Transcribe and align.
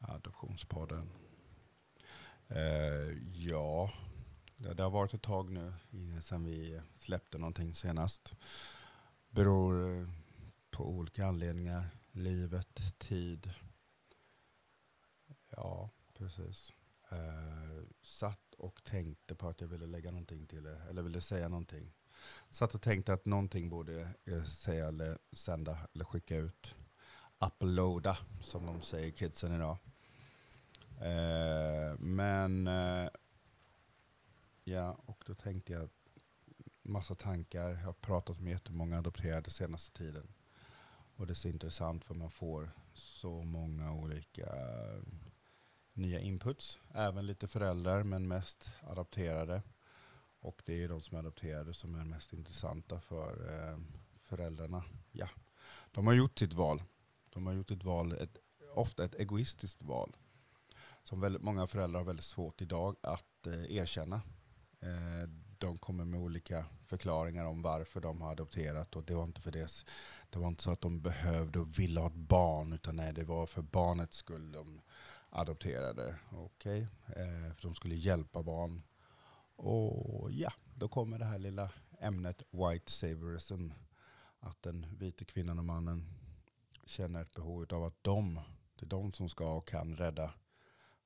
Adoptionspodden. 0.00 1.12
Eh, 2.48 2.58
ja, 3.32 3.90
det, 4.74 4.82
har 4.82 4.90
varit 4.90 5.14
ett 5.14 5.22
tag 5.22 5.50
nu 5.50 5.72
sedan 6.22 6.44
vi 6.44 6.80
släppte 6.94 7.38
någonting 7.38 7.74
senast. 7.74 8.34
Beror 9.30 10.08
på 10.70 10.88
olika 10.88 11.26
anledningar. 11.26 11.90
Livet, 12.16 12.98
tid. 12.98 13.50
Ja, 15.56 15.90
precis. 16.14 16.72
Eh, 17.10 17.84
satt 18.02 18.54
och 18.54 18.84
tänkte 18.84 19.34
på 19.34 19.48
att 19.48 19.60
jag 19.60 19.68
ville 19.68 19.86
lägga 19.86 20.10
någonting 20.10 20.46
till 20.46 20.66
er, 20.66 20.86
eller 20.90 21.02
ville 21.02 21.20
säga 21.20 21.48
någonting. 21.48 21.92
Satt 22.50 22.74
och 22.74 22.82
tänkte 22.82 23.12
att 23.12 23.26
någonting 23.26 23.68
borde 23.68 24.14
jag 24.24 24.48
säga 24.48 24.88
eller 24.88 25.18
sända 25.32 25.88
eller 25.94 26.04
skicka 26.04 26.36
ut. 26.36 26.74
Uploada, 27.38 28.18
som 28.42 28.66
de 28.66 28.82
säger 28.82 29.10
kidsen 29.10 29.54
idag. 29.54 29.78
Eh, 31.00 31.98
men 31.98 32.66
eh, 32.66 33.08
ja, 34.64 34.92
och 35.06 35.24
då 35.26 35.34
tänkte 35.34 35.72
jag 35.72 35.88
massa 36.82 37.14
tankar. 37.14 37.68
Jag 37.68 37.76
har 37.76 37.92
pratat 37.92 38.40
med 38.40 38.52
jättemånga 38.52 38.98
adopterade 38.98 39.50
senaste 39.50 39.98
tiden. 39.98 40.28
Och 41.16 41.26
det 41.26 41.32
är 41.32 41.34
så 41.34 41.48
intressant 41.48 42.04
för 42.04 42.14
man 42.14 42.30
får 42.30 42.70
så 42.94 43.42
många 43.42 43.92
olika 43.92 44.46
eh, 44.46 45.02
nya 45.92 46.20
inputs. 46.20 46.78
Även 46.94 47.26
lite 47.26 47.48
föräldrar 47.48 48.02
men 48.02 48.28
mest 48.28 48.72
adopterade. 48.82 49.62
Och 50.40 50.62
det 50.64 50.82
är 50.82 50.88
de 50.88 51.02
som 51.02 51.16
är 51.16 51.20
adopterade 51.20 51.74
som 51.74 51.94
är 51.94 52.04
mest 52.04 52.32
intressanta 52.32 53.00
för 53.00 53.54
eh, 53.54 53.78
föräldrarna. 54.22 54.84
Ja, 55.12 55.28
de 55.90 56.06
har 56.06 56.14
gjort 56.14 56.38
sitt 56.38 56.52
val. 56.52 56.82
De 57.30 57.46
har 57.46 57.54
gjort 57.54 57.70
ett 57.70 57.84
val, 57.84 58.12
ett, 58.12 58.36
ofta 58.74 59.04
ett 59.04 59.14
egoistiskt 59.14 59.82
val 59.82 60.16
som 61.02 61.20
väldigt 61.20 61.42
många 61.42 61.66
föräldrar 61.66 62.00
har 62.00 62.06
väldigt 62.06 62.24
svårt 62.24 62.62
idag 62.62 62.96
att 63.02 63.46
eh, 63.46 63.76
erkänna. 63.76 64.20
Eh, 64.80 65.28
de 65.60 65.78
kommer 65.78 66.04
med 66.04 66.20
olika 66.20 66.66
förklaringar 66.84 67.44
om 67.44 67.62
varför 67.62 68.00
de 68.00 68.20
har 68.20 68.30
adopterat 68.32 68.96
och 68.96 69.04
det 69.04 69.14
var 69.14 69.24
inte 69.24 69.40
för 69.40 69.50
det. 69.50 69.84
Det 70.30 70.38
var 70.38 70.48
inte 70.48 70.62
så 70.62 70.70
att 70.70 70.80
de 70.80 71.00
behövde 71.00 71.58
och 71.58 71.78
ville 71.78 72.00
ha 72.00 72.06
ett 72.06 72.14
barn 72.14 72.72
utan 72.72 72.96
nej, 72.96 73.12
det 73.12 73.24
var 73.24 73.46
för 73.46 73.62
barnets 73.62 74.16
skull 74.16 74.52
de 74.52 74.80
adopterade. 75.30 76.16
Okej, 76.32 76.80
eh, 77.06 77.54
för 77.54 77.62
de 77.62 77.74
skulle 77.74 77.94
hjälpa 77.94 78.42
barn. 78.42 78.82
Och 79.56 80.32
ja, 80.32 80.52
då 80.74 80.88
kommer 80.88 81.18
det 81.18 81.24
här 81.24 81.38
lilla 81.38 81.70
ämnet 82.00 82.42
white 82.50 82.92
saviorism. 82.92 83.70
Att 84.40 84.62
den 84.62 84.86
vita 84.98 85.24
kvinnan 85.24 85.58
och 85.58 85.64
mannen 85.64 86.06
känner 86.84 87.22
ett 87.22 87.34
behov 87.34 87.66
av 87.70 87.84
att 87.84 88.02
de, 88.02 88.40
det 88.76 88.86
är 88.86 88.88
de 88.88 89.12
som 89.12 89.28
ska 89.28 89.54
och 89.54 89.68
kan 89.68 89.96
rädda 89.96 90.34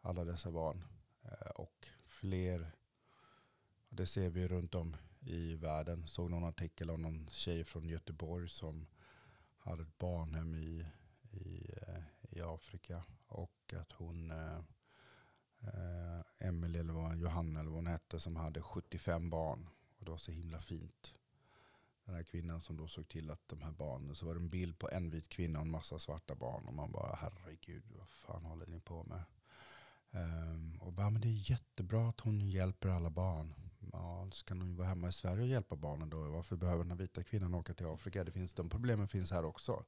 alla 0.01 0.25
dessa 0.25 0.51
barn. 0.51 0.85
Eh, 1.23 1.51
Och 1.55 1.89
fler, 2.07 2.61
och 2.61 2.80
det 3.91 4.07
ser 4.07 4.31
vi 4.31 4.49
runt 4.49 4.75
om 4.75 4.97
i 5.21 5.55
världen. 5.57 6.09
Såg 6.09 6.31
någon 6.31 6.45
artikel 6.45 6.91
om 6.91 7.03
någon 7.03 7.29
tjej 7.29 7.65
från 7.65 7.89
Göteborg 7.89 8.49
som 8.49 8.87
hade 9.59 9.83
ett 9.83 9.99
barnhem 9.99 10.55
i, 10.55 10.87
i, 11.31 11.71
eh, 11.87 12.03
i 12.31 12.41
Afrika. 12.41 13.05
Och 13.27 13.75
att 13.77 13.93
hon, 13.93 14.31
eh, 14.31 14.59
eh 15.61 16.49
Emelie 16.49 16.81
eller 16.81 16.93
vad, 16.93 17.17
Johanna 17.17 17.61
eller 17.61 17.71
vad 17.71 17.79
hon 17.79 17.87
hette, 17.87 18.21
som 18.21 18.37
hade 18.37 18.63
75 18.63 19.31
barn. 19.31 19.69
Och 19.99 20.05
det 20.05 20.11
var 20.11 20.19
så 20.19 20.33
himla 20.33 20.61
fint. 20.61 21.15
Den 22.05 22.15
här 22.15 22.23
kvinnan 22.23 22.61
som 22.61 22.77
då 22.77 22.89
såg 22.89 23.09
till 23.09 23.31
att 23.31 23.49
de 23.49 23.63
här 23.63 23.73
barnen, 23.73 24.15
så 24.15 24.27
var 24.27 24.35
det 24.35 24.41
en 24.41 24.49
bild 24.49 24.79
på 24.79 24.91
en 24.91 25.11
vit 25.11 25.29
kvinna 25.29 25.59
och 25.59 25.65
en 25.65 25.71
massa 25.71 25.99
svarta 25.99 26.35
barn. 26.35 26.67
Och 26.67 26.75
man 26.75 26.93
bara, 26.93 27.15
herregud, 27.15 27.83
vad 27.99 28.09
fan 28.09 28.45
håller 28.45 28.67
ni 28.67 28.81
på 28.81 29.05
med? 29.05 29.23
Um, 30.13 30.79
och 30.81 30.93
bara, 30.93 31.11
men 31.11 31.21
det 31.21 31.29
är 31.29 31.51
jättebra 31.51 32.09
att 32.09 32.21
hon 32.21 32.41
hjälper 32.41 32.89
alla 32.89 33.11
barn. 33.11 33.55
Ja, 34.03 34.29
kan 34.45 34.61
hon 34.61 34.71
ju 34.71 34.77
vara 34.77 34.89
hemma 34.89 35.09
i 35.09 35.13
Sverige 35.13 35.43
och 35.43 35.49
hjälpa 35.49 35.77
barnen 35.77 36.11
då? 36.11 36.17
Varför 36.17 36.57
behöver 36.57 36.85
den 36.85 36.91
här 36.91 36.99
vita 36.99 37.23
kvinnan 37.23 37.55
åka 37.55 37.75
till 37.75 37.87
Afrika? 37.87 38.25
Det 38.25 38.33
finns, 38.33 38.55
de 38.55 38.69
problemen 38.69 39.09
finns 39.09 39.31
här 39.31 39.45
också. 39.45 39.85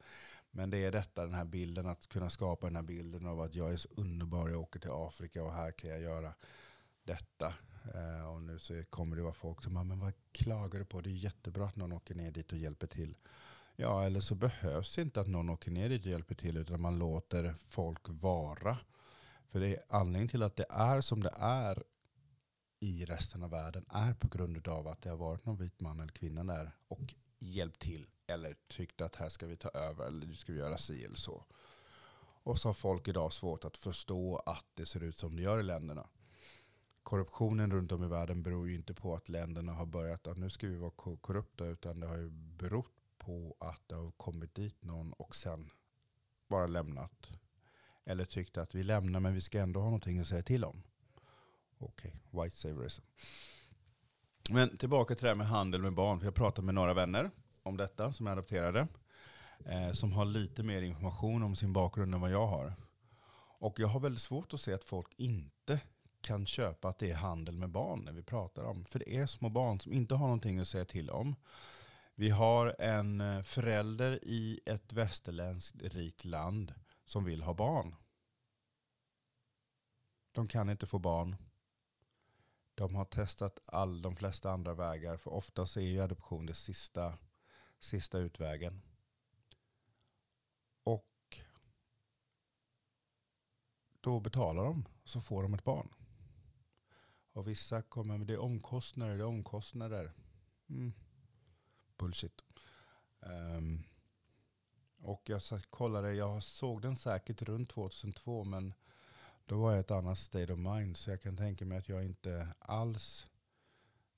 Men 0.51 0.71
det 0.71 0.79
är 0.79 0.93
detta, 0.93 1.27
den 1.27 1.35
här 1.35 1.45
bilden, 1.45 1.87
att 1.87 2.09
kunna 2.09 2.31
skapa 2.31 2.67
den 2.67 2.77
här 2.77 2.83
bilden 2.83 3.27
av 3.27 3.41
att 3.41 3.55
jag 3.55 3.73
är 3.73 3.77
så 3.77 3.89
underbar, 3.97 4.49
jag 4.49 4.61
åker 4.61 4.81
till 4.81 4.91
Afrika 4.93 5.43
och 5.45 5.53
här 5.53 5.73
kan 5.73 5.91
jag 5.91 6.01
göra 6.01 6.35
detta. 7.05 7.55
Eh, 7.95 8.29
och 8.29 8.43
nu 8.43 8.59
så 8.59 8.85
kommer 8.91 9.17
det 9.17 9.23
vara 9.23 9.33
folk 9.33 9.63
som 9.63 9.75
bara, 9.75 9.85
men 9.85 10.01
vad 10.01 10.13
klagar 10.33 10.79
du 10.79 10.85
på? 10.85 11.01
Det 11.01 11.11
är 11.11 11.25
jättebra 11.25 11.65
att 11.65 11.77
någon 11.77 11.93
åker 11.93 12.15
ner 12.15 12.31
dit 12.31 12.53
och 12.53 12.59
hjälper 12.59 12.87
till. 12.87 13.17
Ja, 13.77 14.05
eller 14.05 14.21
så 14.21 14.35
behövs 14.35 14.99
inte 14.99 15.21
att 15.21 15.29
någon 15.29 15.51
åker 15.51 15.71
ner 15.71 15.89
dit 15.89 16.05
och 16.05 16.11
hjälper 16.11 16.35
till, 16.35 16.57
utan 16.57 16.81
man 16.81 16.99
låter 16.99 17.55
folk 17.69 18.03
vara. 18.05 18.79
För 19.51 19.61
det 19.61 19.69
är 19.69 19.83
anledningen 19.89 20.29
till 20.29 20.43
att 20.43 20.57
det 20.57 20.67
är 20.71 21.01
som 21.01 21.23
det 21.23 21.35
är 21.37 21.83
i 22.83 23.05
resten 23.05 23.43
av 23.43 23.51
världen 23.51 23.85
är 23.89 24.15
på 24.15 24.29
grund 24.29 24.69
av 24.69 24.89
att 24.89 25.03
det 25.03 25.11
har 25.11 25.17
varit 25.17 25.47
någon 25.47 25.57
vit 25.57 25.81
man 25.81 26.01
eller 26.01 26.13
kvinna 26.13 26.45
där 26.45 26.73
och 26.89 27.15
hjälpt 27.39 27.81
till 27.81 28.07
eller 28.27 28.57
tyckt 28.69 29.01
att 29.01 29.17
här 29.17 29.29
ska 29.29 29.47
vi 29.47 29.57
ta 29.57 29.69
över 29.69 30.07
eller 30.07 30.27
nu 30.27 30.35
ska 30.35 30.53
vi 30.53 30.59
göra 30.59 30.79
si 30.79 31.05
eller 31.05 31.17
så. 31.17 31.45
Och 32.45 32.61
så 32.61 32.69
har 32.69 32.75
folk 32.75 33.09
idag 33.09 33.33
svårt 33.33 33.65
att 33.65 33.77
förstå 33.77 34.37
att 34.37 34.67
det 34.75 34.87
ser 34.87 35.03
ut 35.03 35.19
som 35.19 35.37
det 35.37 35.43
gör 35.43 35.61
i 35.61 35.63
länderna. 35.63 36.09
Korruptionen 37.03 37.73
runt 37.73 37.93
om 37.93 38.05
i 38.05 38.09
världen 38.09 38.43
beror 38.43 38.69
ju 38.69 38.75
inte 38.75 38.95
på 38.95 39.15
att 39.15 39.29
länderna 39.29 39.73
har 39.73 39.87
börjat 39.87 40.27
att 40.27 40.39
nu 40.39 40.51
ska 40.51 40.67
vi 40.67 40.77
vara 40.77 41.17
korrupta 41.21 41.67
utan 41.67 42.01
det 42.01 42.07
har 42.07 42.19
ju 42.19 42.31
berott 42.31 42.95
på 43.19 43.57
att 43.61 43.83
det 43.87 43.95
har 43.95 44.11
kommit 44.11 44.55
dit 44.55 44.83
någon 44.83 45.13
och 45.13 45.37
sen 45.37 45.71
bara 46.49 46.67
lämnat 46.67 47.31
eller 48.05 48.25
tyckte 48.25 48.63
att 48.63 48.75
vi 48.75 48.83
lämnar 48.83 49.21
men 49.21 49.35
vi 49.35 49.41
ska 49.41 49.61
ändå 49.61 49.81
ha 49.81 49.87
någonting 49.87 50.19
att 50.19 50.27
säga 50.27 50.43
till 50.43 50.65
om. 50.65 50.83
Okej, 51.83 52.15
white 52.31 52.57
saviorism. 52.57 53.03
Men 54.51 54.77
tillbaka 54.77 55.15
till 55.15 55.23
det 55.23 55.29
här 55.29 55.37
med 55.37 55.47
handel 55.47 55.83
med 55.83 55.95
barn. 55.95 56.19
För 56.19 56.27
jag 56.27 56.35
pratade 56.35 56.67
med 56.67 56.75
några 56.75 56.95
vänner 56.95 57.31
om 57.63 57.77
detta 57.77 58.13
som 58.13 58.27
är 58.27 58.31
adopterade. 58.31 58.89
Eh, 59.65 59.93
som 59.93 60.13
har 60.13 60.25
lite 60.25 60.63
mer 60.63 60.83
information 60.83 61.43
om 61.43 61.57
sin 61.57 61.73
bakgrund 61.73 62.15
än 62.15 62.21
vad 62.21 62.31
jag 62.31 62.47
har. 62.47 62.75
Och 63.59 63.79
jag 63.79 63.89
har 63.89 64.01
väldigt 64.01 64.23
svårt 64.23 64.55
att 64.55 64.61
se 64.61 64.73
att 64.73 64.85
folk 64.85 65.15
inte 65.17 65.81
kan 66.21 66.47
köpa 66.47 66.89
att 66.89 66.99
det 66.99 67.11
är 67.11 67.15
handel 67.15 67.59
med 67.59 67.71
barn 67.71 68.01
när 68.05 68.13
vi 68.13 68.23
pratar 68.23 68.65
om. 68.65 68.85
För 68.85 68.99
det 68.99 69.17
är 69.17 69.27
små 69.27 69.49
barn 69.49 69.81
som 69.81 69.93
inte 69.93 70.15
har 70.15 70.27
någonting 70.27 70.59
att 70.59 70.69
säga 70.69 70.85
till 70.85 71.11
om. 71.11 71.37
Vi 72.15 72.31
har 72.31 72.77
en 72.79 73.21
eh, 73.21 73.43
förälder 73.43 74.19
i 74.23 74.61
ett 74.67 74.93
västerländskt 74.93 75.83
rikt 75.83 76.25
land 76.25 76.75
som 77.05 77.25
vill 77.25 77.43
ha 77.43 77.55
barn. 77.55 77.95
De 80.33 80.49
kan 80.49 80.71
inte 80.71 80.87
få 80.87 80.99
barn. 80.99 81.37
De 82.75 82.95
har 82.95 83.05
testat 83.05 83.59
all, 83.67 84.03
de 84.03 84.17
flesta 84.17 84.51
andra 84.51 84.75
vägar. 84.75 85.17
För 85.17 85.31
oftast 85.31 85.77
är 85.77 85.81
ju 85.81 86.01
adoption 86.01 86.47
det 86.47 86.55
sista, 86.55 87.19
sista 87.81 88.19
utvägen. 88.19 88.83
Och 90.85 91.39
då 94.01 94.21
betalar 94.21 94.65
de 94.65 94.89
så 95.05 95.21
får 95.21 95.43
de 95.43 95.55
ett 95.55 95.65
barn. 95.65 95.89
Och 97.33 97.49
vissa 97.49 97.83
kommer 97.83 98.19
med 98.19 98.27
det 98.27 98.33
är 98.33 98.41
omkostnader, 98.41 99.17
det 99.17 99.23
är 99.23 99.27
omkostnader. 99.27 100.13
Mm. 100.69 100.93
Bullshit. 101.97 102.41
Um, 103.21 103.85
och 104.99 105.23
jag 105.25 105.43
kollade, 105.71 106.15
jag 106.15 106.43
såg 106.43 106.83
den 106.83 106.97
säkert 106.97 107.43
runt 107.43 107.71
2002 107.71 108.45
men 108.45 108.75
då 109.47 109.61
var 109.61 109.71
jag 109.71 109.79
i 109.79 109.81
ett 109.81 109.91
annat 109.91 110.19
state 110.19 110.53
of 110.53 110.59
mind 110.59 110.97
så 110.97 111.11
jag 111.11 111.23
kan 111.23 111.37
tänka 111.37 111.67
mig 111.67 111.79
att 111.79 111.89
jag 111.89 112.05
inte 112.05 112.49
alls 112.59 113.27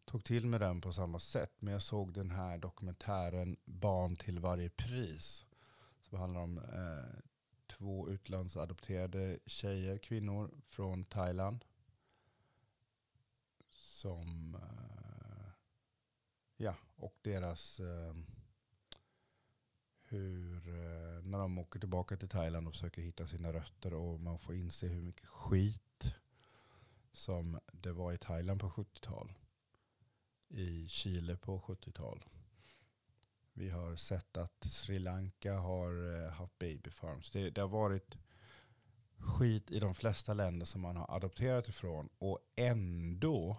tog 0.05 0.25
till 0.25 0.47
mig 0.47 0.61
den 0.61 0.81
på 0.81 0.93
samma 0.93 1.19
sätt. 1.19 1.53
Men 1.59 1.73
jag 1.73 1.83
såg 1.83 2.13
den 2.13 2.31
här 2.31 2.59
dokumentären 2.59 3.57
Barn 3.65 4.17
till 4.17 4.39
varje 4.39 4.71
pris. 4.71 5.45
Som 6.01 6.19
handlar 6.19 6.41
om 6.41 6.59
eh, 6.59 7.21
två 7.67 8.09
utlandsadopterade 8.09 9.39
tjejer, 9.47 9.99
kvinnor 9.99 10.51
från 10.69 11.05
Thailand. 11.05 11.65
Som, 13.71 14.55
eh, 14.55 15.51
ja, 16.57 16.75
och 16.97 17.17
deras 17.23 17.81
eh, 17.81 18.15
hur, 20.03 20.54
Eh, 20.67 21.25
när 21.25 21.39
de 21.39 21.59
åker 21.59 21.81
tillbaka 21.81 22.17
till 22.17 22.29
Thailand 22.29 22.67
och 22.67 22.75
försöker 22.75 23.03
hitta 23.03 23.27
sina 23.27 23.53
rötter 23.53 23.95
och 23.95 24.21
man 24.21 24.39
får 24.39 24.55
inse 24.55 24.87
hur 24.87 25.03
mycket 25.03 25.27
skit 25.27 26.15
som 27.13 27.61
det 27.73 27.93
var 27.93 28.13
i 28.13 28.19
Thailand 28.19 28.61
på 28.61 28.69
70-tal. 28.69 29.33
I 30.49 30.89
Chile 30.89 31.37
på 31.37 31.61
70-tal. 31.61 32.25
Vi 33.53 33.71
har 33.71 33.97
sett 33.97 34.37
att 34.37 34.65
Sri 34.65 34.99
Lanka 34.99 35.55
har 35.55 36.23
eh, 36.25 36.31
haft 36.33 36.59
baby 36.59 36.91
farms. 36.91 37.31
Det, 37.31 37.51
det 37.51 37.61
har 37.61 37.69
varit 37.69 38.17
skit 39.17 39.71
i 39.71 39.81
de 39.81 39.95
flesta 39.95 40.35
länder 40.35 40.67
som 40.67 40.81
man 40.81 40.97
har 40.97 41.17
adopterat 41.17 41.69
ifrån. 41.69 42.09
Och 42.19 42.39
ändå 42.57 43.57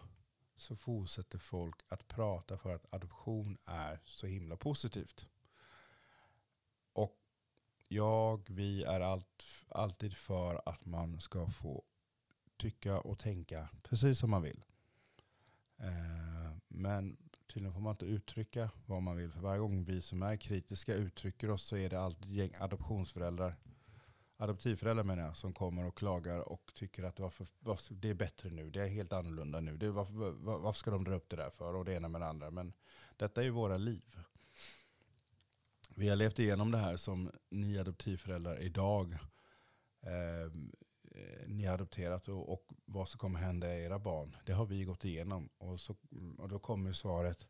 så 0.58 0.76
fortsätter 0.76 1.38
folk 1.38 1.76
att 1.88 2.08
prata 2.08 2.58
för 2.58 2.76
att 2.76 2.94
adoption 2.94 3.58
är 3.66 4.00
så 4.06 4.28
himla 4.28 4.58
positivt. 4.58 5.26
Jag, 7.88 8.50
vi 8.50 8.84
är 8.84 9.02
allt, 9.02 9.44
alltid 9.70 10.18
för 10.18 10.62
att 10.66 10.86
man 10.86 11.20
ska 11.20 11.48
få 11.48 11.84
tycka 12.58 13.00
och 13.00 13.20
tänka 13.20 13.70
precis 13.84 14.20
som 14.20 14.30
man 14.30 14.42
vill. 14.42 14.66
Eh, 15.78 16.58
men 16.68 17.18
tydligen 17.54 17.74
får 17.74 17.82
man 17.82 17.92
inte 17.92 18.06
uttrycka 18.06 18.70
vad 18.86 19.02
man 19.02 19.18
vill. 19.18 19.32
För 19.32 19.42
varje 19.42 19.60
gång 19.60 19.84
vi 19.84 20.02
som 20.02 20.24
är 20.24 20.38
kritiska 20.38 20.94
uttrycker 20.94 21.50
oss 21.50 21.64
så 21.64 21.78
är 21.78 21.90
det 21.90 22.00
alltid 22.00 22.34
gäng 22.34 22.52
adoptionsföräldrar 22.60 23.56
adoptivföräldrar 24.38 25.04
menar 25.04 25.24
jag, 25.24 25.38
som 25.38 25.54
kommer 25.54 25.86
och 25.86 25.98
klagar 25.98 26.40
och 26.40 26.72
tycker 26.76 27.04
att 27.04 27.20
varför, 27.20 27.48
varför, 27.60 27.94
det 27.94 28.10
är 28.10 28.14
bättre 28.14 28.50
nu, 28.50 28.70
det 28.70 28.82
är 28.82 28.88
helt 28.88 29.14
annorlunda 29.14 29.60
nu. 29.60 29.78
Det, 29.78 29.92
varför, 29.92 30.32
varför 30.62 30.80
ska 30.80 30.92
de 30.92 31.04
dra 31.04 31.16
upp 31.16 31.30
det 31.30 31.36
där 31.36 31.50
för? 31.50 31.76
Och 31.76 31.86
det 31.86 31.94
ena 31.94 32.08
med 32.08 32.22
det 32.22 32.28
andra. 32.28 32.52
Men 32.52 32.74
detta 33.18 33.42
är 33.42 33.46
ju 33.46 33.52
våra 33.52 33.78
liv. 33.78 34.20
Vi 35.98 36.10
har 36.10 36.16
levt 36.16 36.40
igenom 36.40 36.72
det 36.72 36.78
här 36.78 36.98
som 36.98 37.32
ni 37.50 37.80
adoptivföräldrar 37.80 38.62
idag. 38.62 39.18
Eh, 40.02 40.52
ni 41.48 41.66
har 41.66 41.74
adopterat 41.74 42.28
och, 42.28 42.54
och, 42.54 42.66
vad 42.86 43.10
som 43.10 43.20
kommer 43.20 43.40
hända 43.40 43.76
era 43.76 44.00
barn. 44.00 44.36
Det 44.46 44.54
har 44.54 44.66
vi 44.66 44.84
gått 44.84 45.06
igenom. 45.06 45.50
Och, 45.58 45.80
så, 45.80 45.96
och 46.38 46.50
då 46.50 46.60
kommer 46.60 46.94
svaret, 46.94 47.48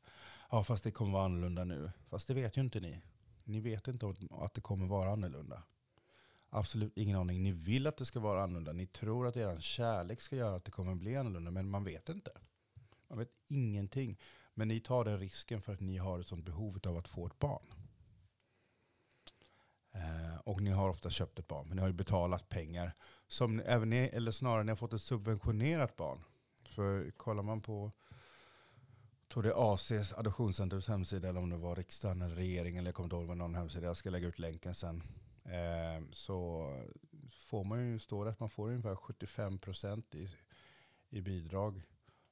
ja 0.51 0.63
fast 0.63 0.83
det 0.83 0.91
kommer 0.91 1.11
vara 1.11 1.25
annorlunda 1.25 1.63
nu. 1.63 1.91
Fast 2.09 2.27
det 2.27 2.33
vet 2.33 2.57
ju 2.57 2.61
inte 2.61 2.79
ni. 2.79 3.01
Ni 3.43 3.59
vet 3.59 3.87
inte 3.87 4.15
att 4.31 4.53
det 4.53 4.61
kommer 4.61 4.87
vara 4.87 5.11
annorlunda. 5.11 5.63
Absolut 6.49 6.93
ingen 6.95 7.17
aning. 7.17 7.43
Ni 7.43 7.51
vill 7.51 7.87
att 7.87 7.97
det 7.97 8.05
ska 8.05 8.19
vara 8.19 8.43
annorlunda. 8.43 8.73
Ni 8.73 8.87
tror 8.87 9.27
att 9.27 9.37
er 9.37 9.59
kärlek 9.59 10.21
ska 10.21 10.35
göra 10.35 10.55
att 10.55 10.65
det 10.65 10.71
kommer 10.71 10.95
bli 10.95 11.15
annorlunda. 11.15 11.51
Men 11.51 11.69
man 11.69 11.83
vet 11.83 12.09
inte. 12.09 12.31
Man 13.07 13.19
vet 13.19 13.31
ingenting. 13.47 14.19
Men 14.53 14.67
ni 14.67 14.79
tar 14.79 15.05
den 15.05 15.19
risken 15.19 15.61
för 15.61 15.73
att 15.73 15.79
ni 15.79 15.97
har 15.97 16.19
ett 16.19 16.27
sånt 16.27 16.45
behov 16.45 16.79
av 16.87 16.97
att 16.97 17.07
få 17.07 17.27
ett 17.27 17.39
barn. 17.39 17.84
Eh, 19.95 20.37
och 20.43 20.61
ni 20.61 20.71
har 20.71 20.89
ofta 20.89 21.09
köpt 21.09 21.39
ett 21.39 21.47
barn. 21.47 21.67
Men 21.67 21.75
ni 21.75 21.81
har 21.81 21.87
ju 21.87 21.93
betalat 21.93 22.49
pengar. 22.49 22.93
Som 23.27 23.59
även 23.65 23.89
ni, 23.89 23.97
eller 23.97 24.31
snarare 24.31 24.63
ni 24.63 24.71
har 24.71 24.75
fått 24.75 24.93
ett 24.93 25.01
subventionerat 25.01 25.95
barn. 25.95 26.23
För 26.65 27.11
kollar 27.11 27.43
man 27.43 27.61
på 27.61 27.91
tror 29.33 29.43
det 29.43 29.49
är 29.49 29.73
ACs 29.73 30.13
adoptionscentrums 30.13 30.87
hemsida 30.87 31.29
eller 31.29 31.39
om 31.39 31.49
det 31.49 31.57
var 31.57 31.75
riksdagen 31.75 32.21
eller 32.21 32.35
regeringen 32.35 32.79
eller 32.79 32.87
jag 32.87 32.95
kommer 32.95 33.05
inte 33.05 33.15
ihåg 33.15 33.25
vad 33.25 33.37
någon 33.37 33.55
hemsida. 33.55 33.87
Jag 33.87 33.97
ska 33.97 34.09
lägga 34.09 34.27
ut 34.27 34.39
länken 34.39 34.75
sen. 34.75 35.03
Eh, 35.43 36.03
så 36.11 36.69
får 37.31 37.63
man 37.63 37.87
ju, 37.87 37.99
står 37.99 38.25
det 38.25 38.31
att 38.31 38.39
man 38.39 38.49
får 38.49 38.69
ungefär 38.69 38.95
75% 38.95 40.15
i, 40.15 40.29
i 41.09 41.21
bidrag 41.21 41.81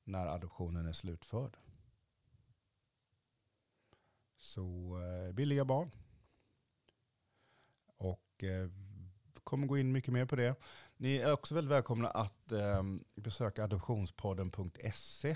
när 0.04 0.28
adoptionen 0.28 0.88
är 0.88 0.94
slutförd. 0.94 1.58
Så 4.38 4.98
eh, 5.02 5.34
billiga 5.34 5.66
barn. 5.66 5.92
Och 8.44 9.44
kommer 9.44 9.68
gå 9.68 9.78
in 9.78 9.92
mycket 9.92 10.14
mer 10.14 10.26
på 10.26 10.36
det. 10.36 10.56
Ni 10.98 11.16
är 11.16 11.34
också 11.34 11.56
väldigt 11.56 11.72
välkomna 11.72 12.08
att 12.10 12.52
ehm, 12.52 13.04
besöka 13.16 13.64
adoptionspodden.se. 13.64 15.36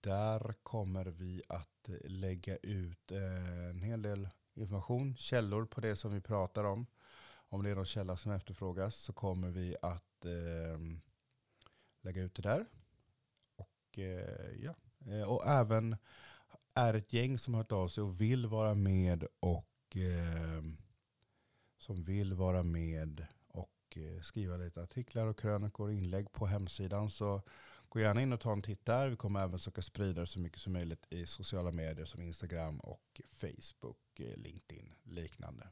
Där 0.00 0.54
kommer 0.62 1.04
vi 1.04 1.42
att 1.48 1.88
eh, 1.88 1.94
lägga 2.04 2.56
ut 2.56 3.12
eh, 3.12 3.68
en 3.70 3.82
hel 3.82 4.02
del 4.02 4.28
information, 4.54 5.16
källor 5.16 5.64
på 5.64 5.80
det 5.80 5.96
som 5.96 6.14
vi 6.14 6.20
pratar 6.20 6.64
om. 6.64 6.86
Om 7.48 7.62
det 7.62 7.70
är 7.70 7.74
någon 7.74 7.86
källa 7.86 8.16
som 8.16 8.32
efterfrågas 8.32 8.96
så 8.96 9.12
kommer 9.12 9.50
vi 9.50 9.76
att 9.82 10.24
eh, 10.24 10.78
lägga 12.02 12.22
ut 12.22 12.34
det 12.34 12.42
där. 12.42 12.66
Och, 13.56 13.98
eh, 13.98 14.50
ja. 14.62 14.74
Och 15.26 15.46
även 15.46 15.96
är 16.74 16.94
ett 16.94 17.12
gäng 17.12 17.38
som 17.38 17.54
har 17.54 17.60
hört 17.60 17.72
av 17.72 17.88
sig 17.88 18.02
och 18.02 18.20
vill 18.20 18.46
vara 18.46 18.74
med 18.74 19.26
och 19.40 19.96
eh, 19.96 20.62
som 21.78 22.04
vill 22.04 22.34
vara 22.34 22.62
med 22.62 23.26
och 23.48 23.96
eh, 23.96 24.20
skriva 24.20 24.56
lite 24.56 24.82
artiklar 24.82 25.26
och 25.26 25.38
krönikor 25.38 25.86
och 25.86 25.94
inlägg 25.94 26.32
på 26.32 26.46
hemsidan 26.46 27.10
så 27.10 27.42
Gå 27.96 28.00
gärna 28.00 28.22
in 28.22 28.32
och 28.32 28.40
ta 28.40 28.52
en 28.52 28.62
titt 28.62 28.86
där. 28.86 29.08
Vi 29.08 29.16
kommer 29.16 29.40
även 29.42 29.58
söka 29.58 29.82
sprida 29.82 30.20
det 30.20 30.26
så 30.26 30.40
mycket 30.40 30.60
som 30.60 30.72
möjligt 30.72 31.06
i 31.10 31.26
sociala 31.26 31.70
medier 31.70 32.04
som 32.04 32.22
Instagram 32.22 32.80
och 32.80 33.20
Facebook, 33.28 34.20
eh, 34.20 34.36
LinkedIn, 34.36 34.94
liknande. 35.04 35.68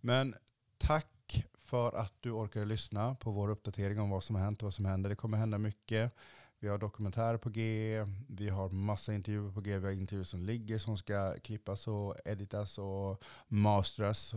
Men 0.00 0.34
tack 0.78 1.44
för 1.58 1.92
att 1.92 2.12
du 2.20 2.30
orkade 2.30 2.64
lyssna 2.64 3.14
på 3.14 3.30
vår 3.30 3.48
uppdatering 3.48 4.00
om 4.00 4.10
vad 4.10 4.24
som 4.24 4.36
har 4.36 4.42
hänt 4.42 4.58
och 4.58 4.66
vad 4.66 4.74
som 4.74 4.84
händer. 4.84 5.10
Det 5.10 5.16
kommer 5.16 5.38
hända 5.38 5.58
mycket. 5.58 6.12
Vi 6.58 6.68
har 6.68 6.78
dokumentärer 6.78 7.38
på 7.38 7.50
G, 7.50 8.06
vi 8.28 8.48
har 8.48 8.68
massa 8.68 9.14
intervjuer 9.14 9.52
på 9.52 9.60
G, 9.60 9.78
vi 9.78 9.86
har 9.86 9.92
intervjuer 9.92 10.24
som 10.24 10.42
ligger 10.42 10.78
som 10.78 10.98
ska 10.98 11.40
klippas 11.40 11.88
och 11.88 12.16
editas 12.24 12.78
och 12.78 13.24
mastras. 13.48 14.34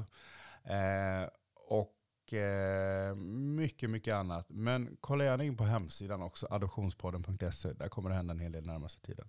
Eh, 0.66 1.30
och 1.56 1.96
och 2.26 2.34
eh, 2.34 3.16
mycket, 3.16 3.90
mycket 3.90 4.14
annat. 4.14 4.46
Men 4.50 4.98
kolla 5.02 5.24
gärna 5.24 5.44
in 5.44 5.58
på 5.58 5.64
hemsidan 5.64 6.22
också, 6.22 6.48
adoptionspodden.se. 6.50 7.74
Där 7.74 7.90
kommer 7.90 8.10
det 8.10 8.16
hända 8.16 8.32
en 8.32 8.40
hel 8.40 8.52
del 8.52 8.66
närmaste 8.66 9.02
tiden. 9.02 9.28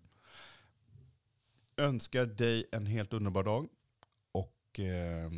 Önskar 1.77 2.27
dig 2.27 2.69
en 2.73 2.87
helt 2.87 3.13
underbar 3.13 3.45
dag 3.45 3.69
och 4.33 4.81
eh, 4.81 5.31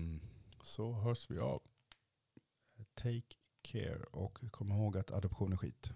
så 0.63 0.93
hörs 0.93 1.31
vi 1.31 1.39
av. 1.39 1.63
Take 2.95 3.37
care 3.63 4.03
och 4.13 4.39
kom 4.51 4.73
ihåg 4.73 4.97
att 4.97 5.11
adoption 5.11 5.53
är 5.53 5.57
skit. 5.57 5.91